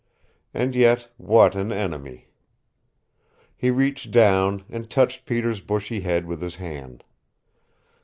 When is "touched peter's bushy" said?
4.89-5.99